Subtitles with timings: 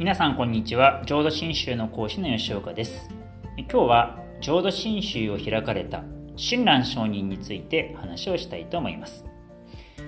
[0.00, 1.02] 皆さんこんにちは。
[1.04, 3.10] 浄土真宗の講師の吉岡です。
[3.58, 6.04] 今日は浄土真宗を開かれた
[6.36, 9.26] 親鸞上人について話をしたいと思います。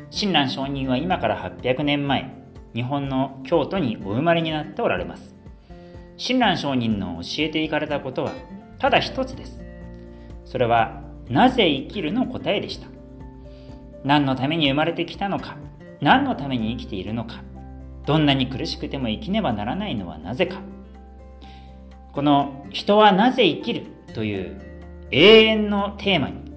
[0.08, 2.35] 親鸞上人は今から800年前
[2.74, 5.37] 日本の京都にお生まれになっておられます。
[6.17, 8.33] 親鸞上人の教えていかれたことは
[8.79, 9.63] ただ一つです。
[10.47, 12.87] それはなぜ生きるの答えでした。
[14.04, 15.59] 何のために生まれてきたのか
[16.01, 17.43] 何のために生きているのか。
[18.06, 20.60] どんなに苦しくても生きねばならないのはなぜか。
[22.12, 24.60] この人はなぜ生きるという
[25.10, 26.52] 永遠のテーマに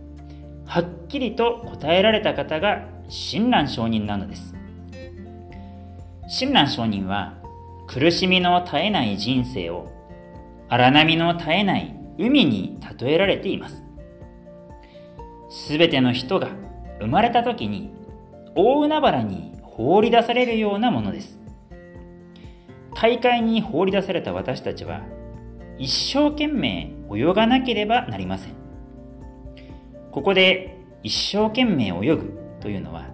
[0.65, 4.55] はっきりと答えられた方が親鸞上人なのです。
[6.27, 7.35] 親鸞上人は
[7.87, 9.91] 苦しみの絶えない人生を
[10.67, 13.83] 荒波の絶えない海に例えられています。
[15.49, 16.49] すべての人が
[16.99, 17.93] 生まれた時に
[18.55, 21.37] 大海原に放り出されるようなものです。
[22.93, 25.01] 大海に放り出された私たちは
[25.77, 28.53] 一生懸命泳がなければなりません。
[30.11, 33.09] ここで一生懸命泳ぐというのは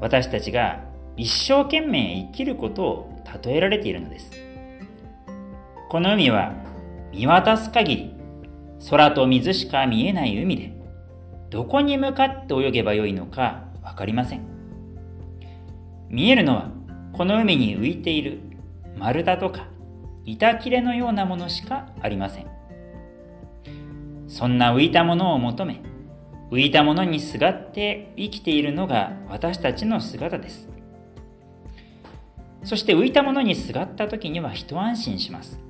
[0.00, 0.84] 私たちが
[1.16, 4.30] 一生懸命生きることを例えられているのです。
[5.88, 6.54] この海は
[7.12, 8.14] 見渡す限り
[8.88, 10.72] 空と水しか見えない海で
[11.50, 14.59] どこに向かって泳げばよいのか分かりません。
[16.10, 16.70] 見えるのは
[17.12, 18.40] この海に浮いている
[18.98, 19.68] 丸太とか
[20.24, 22.46] 板切れのようなものしかありません。
[24.26, 25.82] そんな浮いたものを求め
[26.50, 30.68] 浮いたものにすがって生きているのが私たちの姿です。
[32.64, 35.60] そして浮いたものにすがった時には一安心します。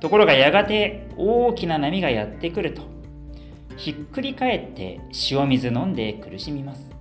[0.00, 2.82] ところがやがて大きな波がやってくると
[3.76, 6.95] ひっくり返って塩水飲んで苦しみます。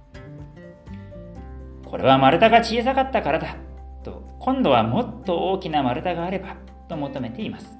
[1.95, 3.55] これは丸太が小さかったからだ。
[4.03, 6.57] と今度はもっと大きな丸太があれば
[6.89, 7.77] と求めています。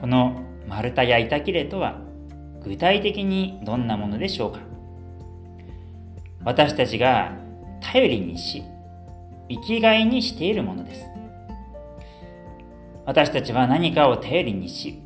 [0.00, 2.00] この丸太や板切れとは
[2.64, 4.58] 具体的にどんなものでしょうか。
[6.44, 7.36] 私たちが
[7.80, 8.64] 頼りにし
[9.48, 11.06] 生きがいにしているものです。
[13.06, 15.00] 私たちは何かを頼りにし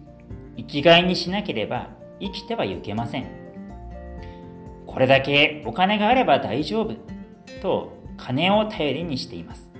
[0.56, 3.26] 生きがいにしなければ生きてはいけません。
[4.86, 7.17] これだけお金があれば大丈夫。
[7.60, 9.70] と金を頼りにしています。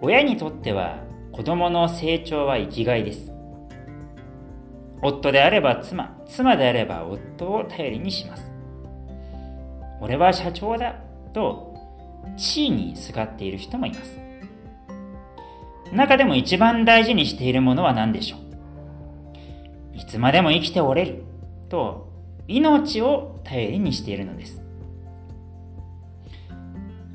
[0.00, 0.98] 親にとっては
[1.32, 3.32] 子供の成長は生きがいです。
[5.02, 8.50] 夫であれば妻妻であれば夫を頼りにします。
[10.00, 10.94] 俺は社長だ
[11.32, 11.76] と
[12.36, 14.18] 地位にすがっている人もいます。
[15.92, 19.96] 中でも一番大事にしているものは何でしょう？
[19.96, 21.24] いつまでも生きておれる
[21.68, 22.08] と
[22.46, 24.62] 命を頼りにしているのです。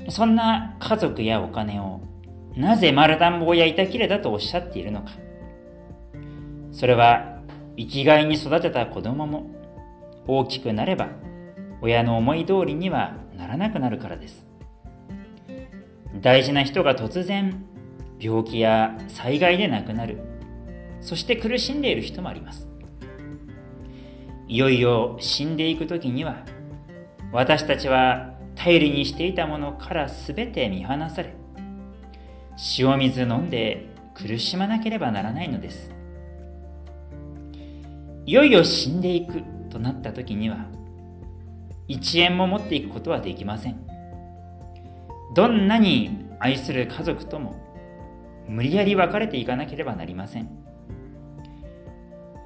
[0.08, 2.00] そんな家族やお金を
[2.56, 5.12] なぜ丸田んぼや板切れだとおっしゃっているのか。
[6.72, 7.40] それは
[7.76, 9.50] 生きがいに育てた子供も
[10.26, 11.08] 大きくなれば
[11.80, 14.46] 親の思い通りにはならなくなるからです。
[16.20, 17.64] 大事な人が突然
[18.20, 20.20] 病気や災害で亡くなる。
[21.00, 22.68] そして苦しんでいる人もあります。
[24.46, 26.44] いよいよ死んでいく時には
[27.32, 31.34] 私たちは頼りにしていたものから全て見放され
[32.78, 35.92] 塩水飲んで苦しまなければならないのです。
[38.26, 40.66] いよいよ死んでいくとなった時には
[41.88, 43.86] 1円も持っていくことはできません。
[45.34, 47.56] どんなに愛する家族とも
[48.48, 50.48] 無理やり別れていかなければなりません。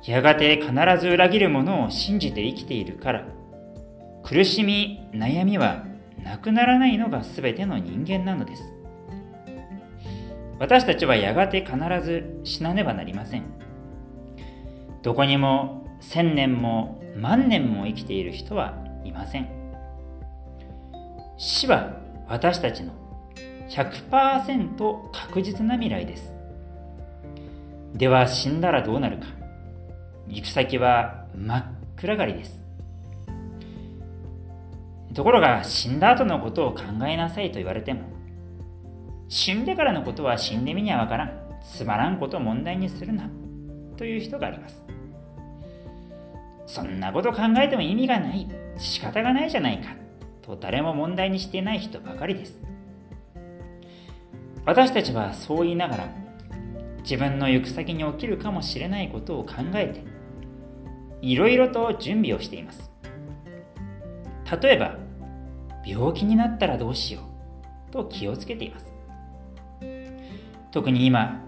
[0.06, 3.26] やがて必ず裏切るものを信じて生きているから
[4.24, 5.84] 苦しみ悩みは
[6.22, 8.62] なくならないのが全ての人間なのです。
[10.58, 13.44] 私たちはやがて必ず死なねばなりません。
[15.02, 18.74] どこにも千年も万年も生きている人は
[19.04, 19.48] いません。
[21.36, 21.96] 死は
[22.28, 22.92] 私たちの
[23.68, 26.36] 100%確実な未来です。
[27.94, 29.26] では死んだらどうなるか。
[30.28, 31.64] 行く先は真っ
[31.96, 32.67] 暗がりです。
[35.18, 38.02] ところが死んだ後のことを考えなさいと言われても
[39.26, 41.58] 死んでからのことは死んでみにはわからん。
[41.60, 43.28] つまらんことを問題にするな
[43.96, 44.84] という人があります。
[46.66, 48.48] そんなこと考えても意味がない。
[48.76, 49.96] 仕方がないじゃないか。
[50.40, 52.62] と誰も問題にしていない人ばかりです。
[54.64, 56.08] 私たちはそう言いながら
[57.02, 60.04] 自分の行く先に起きるかもしれないことを考えて
[61.22, 62.88] いろいろと準備をしています。
[64.62, 65.07] 例えば
[65.84, 67.20] 病気になったらどうしよ
[67.88, 68.92] うと気をつけています。
[70.70, 71.44] 特に今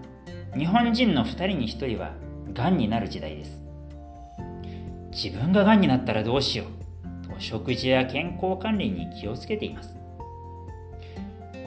[0.57, 2.13] 日本人の2人に1人は
[2.53, 3.63] がんになる時代です。
[5.11, 9.95] 自分ががんになったらどうしようと食事や健康管理に気をつけています。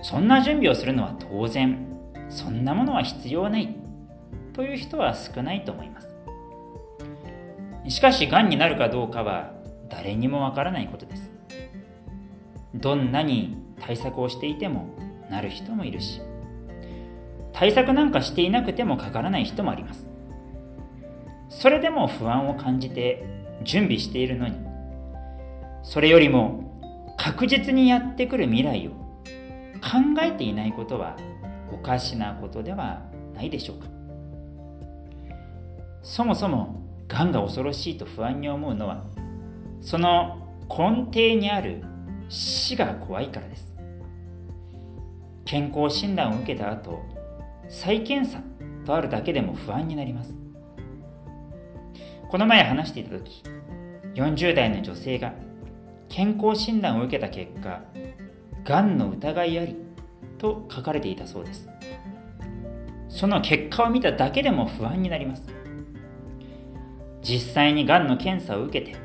[0.02, 1.88] そんな準備をするのは当然。
[2.28, 3.76] そんなものは必要ない。
[4.52, 6.08] という人は少ないと思います。
[7.88, 9.52] しかしがんになるかどうかは
[9.88, 11.33] 誰にもわからないことです。
[12.74, 14.88] どんなに対策をしていても
[15.30, 16.20] なる人もいるし
[17.52, 20.08] 対策なんかしていなくてもかからない人もあります。
[21.48, 23.24] それでも不安を感じて
[23.62, 24.56] 準備しているのに
[25.84, 31.16] それよりも確実にやってくる未来を考えていないことは
[31.72, 33.02] おかしなことでは
[33.34, 33.86] ないでしょうか。
[36.02, 39.04] そもそもがんが恐ろしいと不安に思うのは
[39.80, 40.38] その
[40.68, 41.82] 根底にある
[42.28, 43.74] 死が怖いからです。
[45.44, 47.02] 健康診断を受けた後
[47.68, 48.42] 再検査
[48.84, 50.36] とあるだけでも不安になります。
[52.28, 53.42] この前話していた時
[54.14, 55.32] 40代の女性が
[56.08, 57.82] 健康診断を受けた結果
[58.64, 59.76] がんの疑いあり
[60.38, 61.68] と書かれていたそうです。
[63.08, 65.46] その結果を見ただけでも不安になります。
[67.22, 68.98] 実際にがんの検査を受けて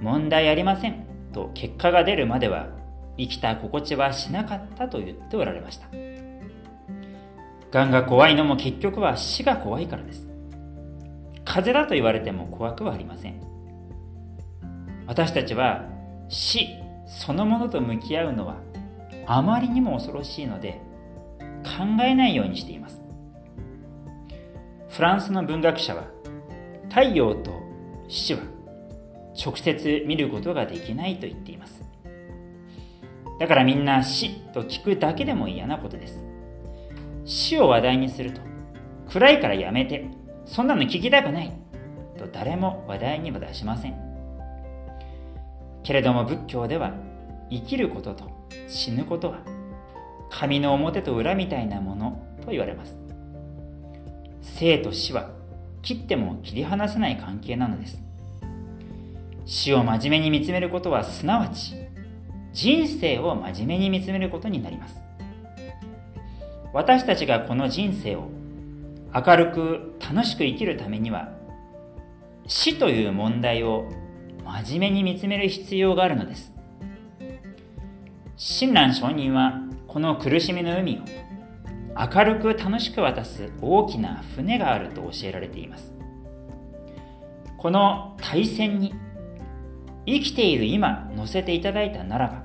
[0.00, 1.05] 問題ありません。
[1.36, 2.68] と結果が出るまでは
[3.18, 5.88] 生きた心地はしなかったと言っておられました。
[7.70, 10.26] がんが怖いのも結局は死が怖いからです。
[11.44, 13.40] 風邪だと言われても怖くはありません。
[15.06, 15.84] 私たちは
[16.28, 16.68] 死
[17.06, 18.56] そのものと向き合うのは
[19.26, 20.80] あまりにも恐ろしいので
[21.64, 23.04] 考えないようにしています。
[24.88, 26.04] フランスの文学者は
[26.88, 27.52] 太陽と
[28.08, 28.40] 死は
[29.36, 31.84] 直接見ることができないと言っています。
[33.38, 36.24] だからみんな死と聞くだけでも嫌なことです。
[37.24, 38.40] 死を話題にすると
[39.10, 40.08] 暗いからやめて
[40.46, 41.52] そんなの聞きたくない
[42.18, 43.96] と誰も話題には出しません。
[45.82, 46.94] けれども仏教では
[47.50, 48.30] 生きることと
[48.68, 49.40] 死ぬことは
[50.30, 52.98] 紙の表と裏みたいなものと言われます。
[54.42, 55.30] 生と死は
[55.82, 58.05] 切っても切り離せない関係なのです。
[59.46, 61.74] 死を真面目に見つめることはすなわち
[62.52, 64.96] 人生を真面目に見つめることになります。
[66.72, 68.28] 私たちがこの人生を
[69.14, 71.32] 明るく楽しく生きるためには
[72.46, 73.88] 死という問題を
[74.44, 76.52] 真面目に見つめる必要があるのです。
[78.36, 81.00] 親鸞上人はこの苦しみの海を
[81.96, 85.94] 明るく楽しく渡す大きな船があると教えられています。
[87.56, 88.94] この大船に
[90.06, 92.42] 生きている今乗せていただいたならば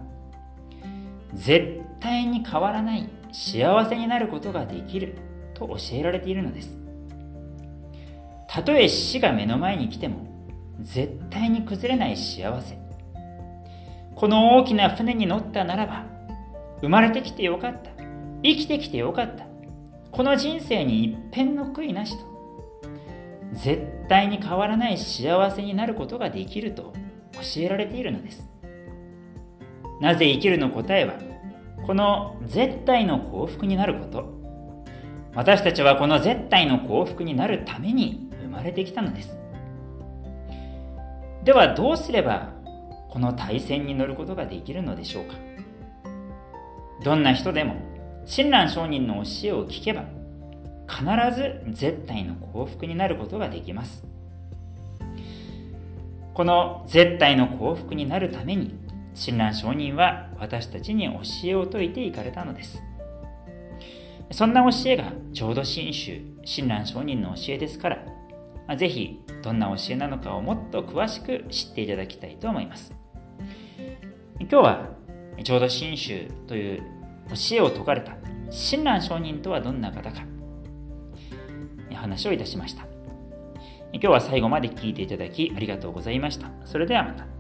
[1.34, 5.16] 絶対に変わらない幸せになることができる
[5.54, 6.78] と教えられているのです。
[8.48, 10.28] たとえ死が目の前に来ても
[10.82, 12.82] 絶対に崩れない幸せ。
[14.16, 16.06] この大きな船に乗ったならば
[16.82, 17.92] 生まれてきてよかった
[18.44, 19.46] 生きてきてよかった
[20.12, 22.26] この人生に一片の悔いなしと
[23.54, 26.94] 絶対に変わらない幸せになることができると
[27.34, 28.50] 教えられているのです。
[30.00, 31.14] なぜ生きるの答えは
[31.86, 34.42] この絶対の幸福になること。
[35.34, 39.40] 私たちはこの絶対の幸福になるために生まれてきたのです。
[41.44, 42.50] ではどうすれば
[43.10, 45.36] この対戦に乗ることができるのでしょうか。
[47.04, 47.76] どんな人でも
[48.26, 50.06] 親鸞上人の教えを聞けば
[50.88, 51.04] 必
[51.36, 54.11] ず絶対の幸福になることができます。
[56.42, 58.74] この絶対の幸福になるために
[59.14, 62.82] 親鸞上人は私たちに教えを説いていかれたのです。
[64.32, 72.92] そんな教えが浄土真宗親鸞上人の教えですからぜひどんな教えなのかをもっと詳しく知っていただきたいと思います。
[74.40, 74.90] 今日は
[75.44, 78.14] 浄土真宗という教えを説かれた
[78.50, 80.24] 親鸞上人とはどんな方か
[81.94, 82.91] 話をいたしました。
[83.94, 86.50] 今日は最後まで聞いていただきありがとうございました。
[86.66, 87.31] それではまた。